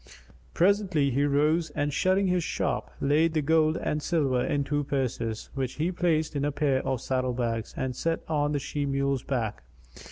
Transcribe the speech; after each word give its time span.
Presently 0.55 1.11
he 1.11 1.25
rose 1.25 1.69
and 1.75 1.93
shutting 1.93 2.25
his 2.25 2.43
shop, 2.43 2.91
laid 2.99 3.35
the 3.35 3.41
gold 3.43 3.77
and 3.77 4.01
silver 4.01 4.43
in 4.43 4.63
two 4.63 4.83
purses, 4.83 5.51
which 5.53 5.73
he 5.73 5.91
placed 5.91 6.35
in 6.35 6.43
a 6.43 6.51
pair 6.51 6.83
of 6.83 7.01
saddle 7.01 7.33
bags 7.33 7.71
and 7.77 7.95
set 7.95 8.21
on 8.27 8.51
the 8.53 8.57
she 8.57 8.87
mule's 8.87 9.21
back. 9.21 9.61